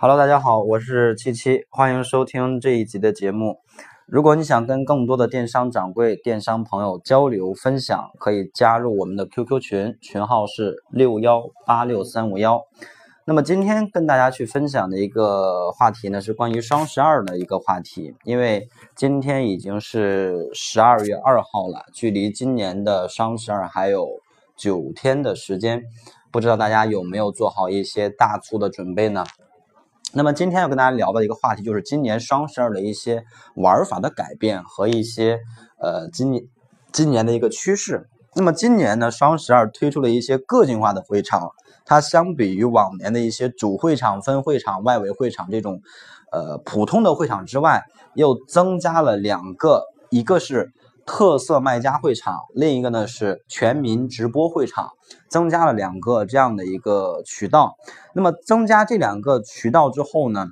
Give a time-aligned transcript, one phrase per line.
[0.00, 3.58] Hello，大家好，我是七七，欢迎收听这一集的节目。
[4.06, 12.62] 如果你想跟更多的电商掌柜、电商朋友交流分享，可以加入我们的 QQ 群，群号是六幺八六三五幺。
[13.24, 18.14] 那么今天跟大家去分享的一个话题呢，是关于双十二的一个话题。
[18.22, 24.08] 因为今天已经是十二月二号了，距离今年的双十二还有
[24.56, 25.82] 九天的时间，
[26.30, 29.24] 不知道大家有没有做好一些大促的准备呢？
[30.14, 33.24] 那么今天要跟大家聊的一个话题，就是今年双十二的一些
[33.56, 35.38] 玩法的改变和一些
[35.78, 36.42] 呃今年
[36.92, 38.08] 今年的一个趋势。
[38.34, 41.50] 那么今年呢，双十二推出了一些个性化的会场，
[41.84, 45.82] 它相比于往年的一些主会场、分会场、外围会场这种
[46.32, 50.72] 呃普通的会场之外，又增加了两个，一个是。
[51.08, 54.90] 特色卖家会场，另一个呢是全民直播会场，
[55.30, 57.76] 增加了两个这样的一个渠道。
[58.14, 60.48] 那么增加这两个渠道之后呢，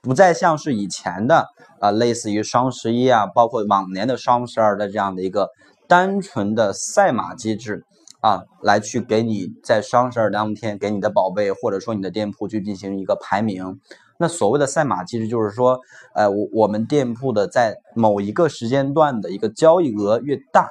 [0.00, 1.48] 不再像是以前的
[1.78, 5.50] 啊，类似于双十一啊，包括往年的双十二的这样的一个
[5.86, 7.84] 单纯的赛马机制
[8.22, 13.78] 啊，来去给你在双十二当天给你的宝贝或者说你的店铺去进行一个排名。
[14.20, 15.80] 那所谓的赛马机制，就是说，
[16.12, 20.68] 呃，我我们店铺的在某一个时间段的一个交易额越大，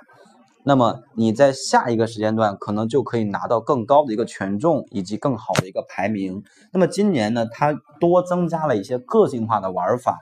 [0.63, 6.43] 那么你在下一个时间段可能就可以拿到更高的一个权重以及更好的一个排名。
[6.73, 10.19] 那么今年呢，它多增加了一些个性化的玩法，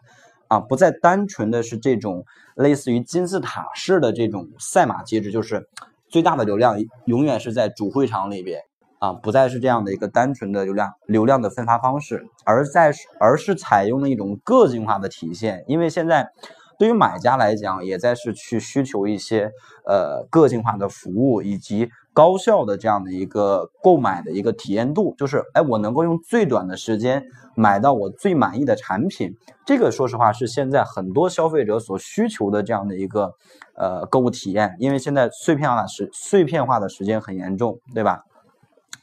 [0.48, 2.24] 啊，不再单纯的是这种
[2.56, 5.68] 类似于金字塔式的这种赛马机制，就是
[6.10, 8.62] 最大的流量永远是在主会场里边。
[9.00, 15.64] 啊，不再是这样的一个单纯的流量流量的分发方式，而在而是采用了一种个性化的体现。
[15.68, 16.30] 因为现在
[16.78, 19.52] 对于买家来讲，也在是去需求一些
[19.86, 27.24] 呃个性化的服务以及高效的这样的一个购买的一个体验度，就是哎，我能够用最短的时间
[27.56, 29.36] 买到我最满意的产品。
[29.66, 33.34] 这个说实话是现在很多消费者所需求的这样的一个
[33.76, 34.76] 呃购物体验。
[34.80, 38.24] 因为现在碎片化时碎片化的时间很严重，对吧？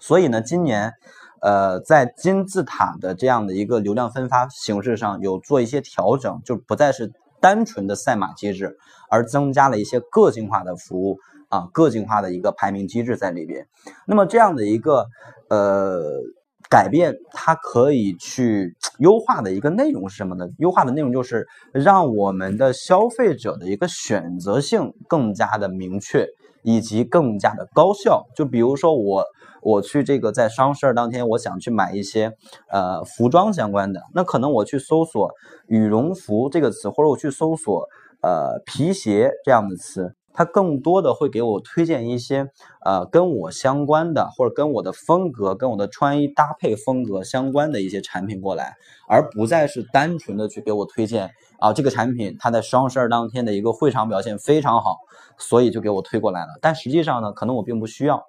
[0.03, 0.93] 所以呢，今年，
[1.43, 8.77] 呃，在金字塔的这样的一个流量分发形式上有做一些调整，就不再是单纯的赛马机制，
[9.09, 11.19] 而增加了一些个性化的服务
[11.51, 13.69] 啊，个性化的一个排名机制在里边。
[14.05, 15.07] 那么这样的一个
[15.49, 16.03] 呃
[16.69, 20.49] 改变，它可以去优化的一个内容是什么呢？
[20.59, 26.27] 优化的内容就是让我们的消费者的一个选择性更加的明确。
[26.65, 29.25] 以及更加的高效，就比如说我
[29.63, 32.33] 我去这个在双十二当天，我想去买一些
[32.69, 35.31] 呃服装相关的，那可能我去搜索
[35.67, 37.89] 羽绒服这个词，或者我去搜索
[38.21, 40.15] 呃皮鞋这样的词。
[40.35, 42.49] 它更多的会给我推荐一些，
[42.87, 48.73] 呃，跟我相关的，或者跟我的风格、跟我的穿衣搭配风格相关的一些产品过来，
[49.07, 54.97] 而不再是单纯的去给我推荐啊，这个产品它在双十二当天的一个会场表现非常好，
[55.37, 56.59] 所以就给我推过来了。
[56.63, 58.25] 但实际上呢，可能我并不需要，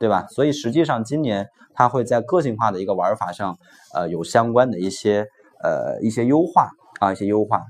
[0.00, 0.26] 对吧？
[0.28, 3.58] 所以实际上今年它会在个性化的一个玩法上，
[3.92, 5.26] 呃，有相关的一些
[5.62, 7.60] 呃一些优化啊，一些优化。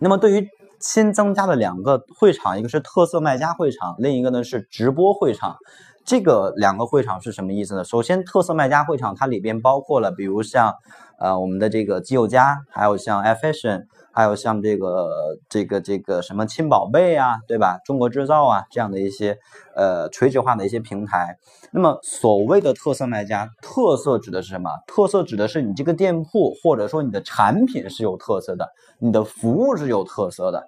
[0.00, 0.48] 那么对于
[0.80, 5.56] 新增加的两个会场，一个是特色卖家会场，另一个呢是直播会场。
[6.04, 7.84] 这个两个会场是什么意思呢？
[7.84, 10.74] 首先，特色卖家会场它里边包括了，比如像
[11.18, 15.08] 呃我们的这个基友家，还有像 iFashion，还有像这个
[15.48, 17.78] 这个这个什么亲宝贝啊，对吧？
[17.86, 19.38] 中国制造啊这样的一些
[19.74, 21.38] 呃垂直化的一些平台。
[21.72, 24.70] 那么所谓的特色卖家，特色指的是什么？
[24.86, 30.66] 特色指的是你这个店铺或者说你的产品是有特色的，你的服务是有特色的。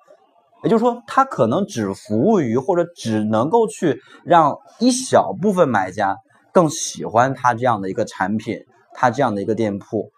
[0.63, 6.17] 也就是说，它可能只服务于或者只能够去让一小部分买家
[6.53, 8.59] 更喜欢它这样的一个产品，
[8.95, 10.11] 它这样的一个店铺，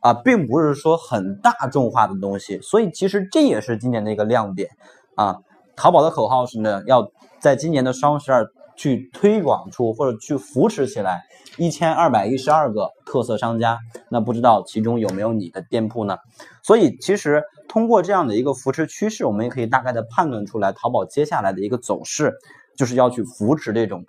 [0.00, 2.60] 啊，并不是说很大众化的东西。
[2.60, 4.68] 所以，其实这也是今年的一个亮点
[5.14, 5.38] 啊。
[5.74, 11.22] 淘宝的口号是呢，要在今年的双十二去推广出或者去扶持起来
[11.56, 13.78] 一千二百一十二个特色商家。
[14.10, 16.16] 那不知道其中有没有你的店铺呢？
[16.62, 17.42] 所以，其实。
[17.68, 22.32] 通过这样的一个扶持趋势，我们也可以大概的判断出来，淘宝接下来的一个走势，
[22.78, 24.04] 就是要去扶持这种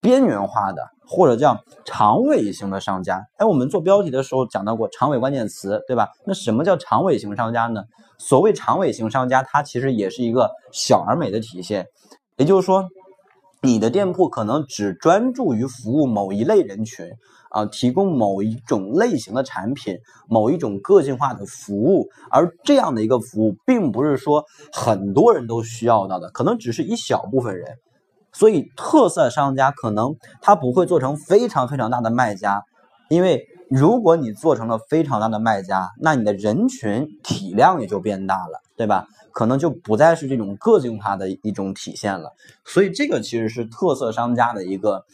[0.00, 3.22] 边缘化的或者叫长尾型的商家。
[3.36, 6.08] 哎，我们做标题的时候讲到过长尾关键词，对吧？
[6.26, 7.84] 那什么叫长尾型商家呢？
[8.18, 11.86] 所谓长尾型商家，它其实也是一个小而美的体现，
[12.38, 12.88] 也就是说，
[13.66, 17.10] 你的店铺可能只专注于服务某一类人群。
[17.48, 19.96] 啊，提供某一种类型的产品，
[20.28, 27.78] 某一种个性化的服务，而这样的一个服务，并不是说很多人都需要到的，可能只是一小部分人。
[28.32, 32.62] 所以，特色商家可能他不会做成非常非常大的卖家，
[33.08, 39.06] 因为如果你做成了非常大的卖家，那你的人群体量也就变大了，对吧？
[39.36, 42.32] 可能就不再是这种个性化的一种体现了。
[42.64, 45.04] 所以这个其实是特色商家的一个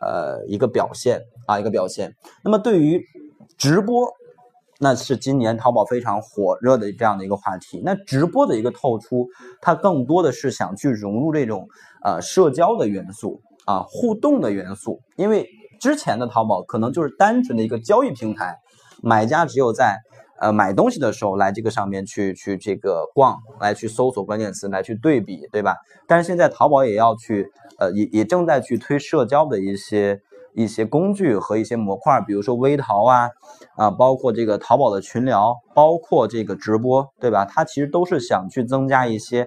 [0.00, 2.14] 呃一个表现啊，一个表现。
[2.44, 3.04] 那么对于
[3.58, 4.08] 直播，
[4.78, 7.82] 那是今年淘宝非常火热的这样的一个话题。
[7.84, 9.26] 那直播的一个透出，
[9.60, 11.66] 它更多的是想去融入这种
[12.04, 15.00] 呃社交的元素啊，互动的元素。
[15.16, 15.48] 因为
[15.80, 18.60] 之前的淘宝可能就是单纯的一个交易平台，
[19.02, 19.98] 买家只有在
[20.42, 25.76] 呃买东西的时候来这个上面去去这个逛，来去搜索关键词，来去对比，对吧？
[26.06, 30.20] 但是现在淘宝也要去呃也也正在去推社交的一些。
[30.54, 33.30] 一些工具和一些模块，比如说微淘啊，
[33.74, 37.46] 啊，包括这个淘宝的群聊，包括这个直播，对吧？
[37.46, 39.46] 它其实都是想去增加一些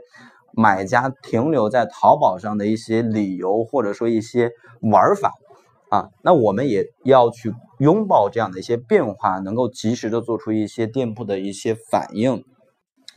[0.52, 4.50] 买家停留在淘宝上的一些理由，或者说一些
[4.82, 5.32] 玩法
[5.96, 6.10] 啊。
[6.24, 12.44] 那我们也要去拥抱这样的一些变化，能够及时的做出一些店铺的一些反应，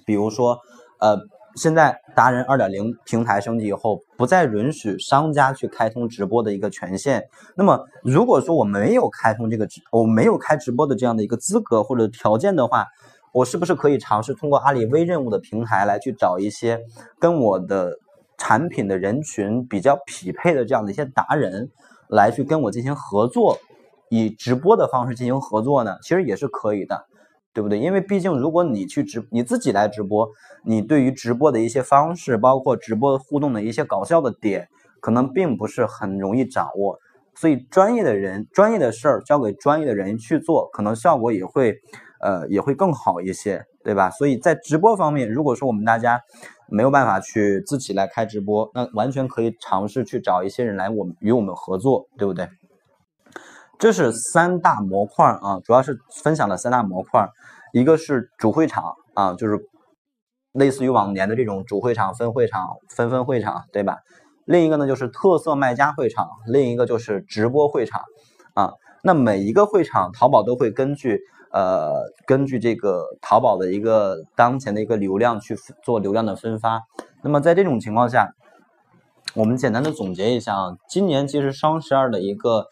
[0.07, 0.59] 比如说，
[1.01, 1.19] 呃。
[1.57, 7.25] 现在达人二点零平台升级以后，不再允许商家去开通直播的一个权限。
[7.57, 12.87] 那么，如果说我没有开通这个直，我没有开直播的这样的一个资格或者条件的话，
[13.33, 16.81] 我是不是可以尝试通过阿里微任务的平台来去找一些
[17.19, 17.93] 跟我的
[18.37, 21.71] 产品的人群比较匹配的这样的一些达人，
[22.09, 23.59] 来去跟我进行合作，
[24.11, 25.97] 以直播的方式进行合作呢？
[26.03, 27.07] 其实也是可以的。
[27.55, 27.81] 对不对？
[27.81, 30.29] 因为毕竟，如果你去直你自己来直播，
[30.65, 34.69] 你对于直播的一些方式，包括直播互动的一些搞笑的点，
[35.01, 37.01] 可能并不是很容易掌握。
[37.35, 41.81] 所以，专业的人、专业的事儿交给专业的人去做，可能效果也会，
[42.21, 44.11] 呃，也会更好一些，对吧？
[44.11, 46.21] 所以在直播方面，如果说我们大家
[46.69, 52.49] 没有办法去自己来开直播，那完全可以尝试去找一些人来我们与我们合作，对不对？
[53.79, 57.29] 这是三大模块啊，主要是分享的三大模块，
[57.73, 59.57] 一个是主会场啊，就是
[60.53, 63.99] 类似于往年的这种主会场、分会场、分分会场，对吧？
[64.45, 68.03] 另一个呢就是特色卖家会场，另一个就是直播会场
[68.55, 68.73] 啊。
[69.09, 71.19] 那每一个会场，淘宝都会根据
[71.51, 71.95] 呃
[72.27, 76.83] 根据这个淘宝的一个当前的一个流量去做流量的分发。
[77.23, 78.35] 那么在这种情况下，
[79.33, 82.67] 我们简单的总结一下啊，今年其实双十二的一个。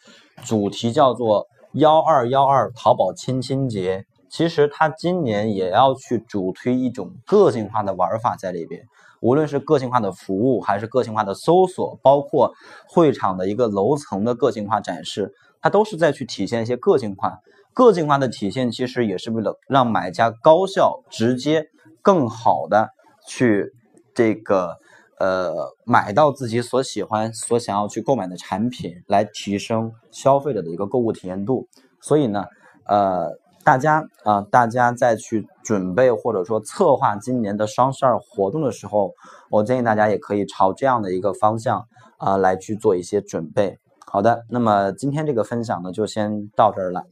[0.45, 8.83] 主题叫做幺二幺二淘宝亲亲节，其实它今年也要去主推一种个性化的玩法在里边，
[9.21, 12.53] 无论是个性化的服务，还是个性化的搜索，包括
[12.89, 17.39] 会场的一个楼层的个性化展示，它都是在去体现一些个性化。
[17.73, 21.67] 个性化的体现，其实也是为了让买家高效、直接、
[22.03, 22.91] 更好的
[23.27, 23.73] 去
[24.15, 24.77] 这个。
[25.19, 31.69] 呃，买到自己所喜欢、所想要去购买的产品，来提升消费者的一个购物体验度。
[32.03, 32.45] 所以呢，
[32.85, 33.31] 呃，
[33.67, 39.11] 大家啊，大家在去准备或者说策划今年的双十二活动的时候，
[39.51, 41.85] 我建议大家也可以朝这样的一个方向
[42.17, 43.77] 啊来去做一些准备。
[44.07, 47.07] 好的，那么今天这个分享呢，就先到这儿了。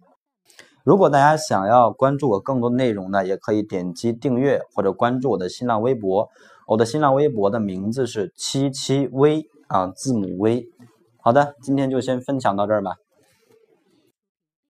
[0.84, 6.28] 如果大家想要关注我更多内容呢，也可以点击订阅或者关注我的新浪微博。
[6.68, 10.68] 我的新浪微博的名字是七七微啊，字母 V。
[11.20, 12.92] 好的，今天就先分享到这儿吧。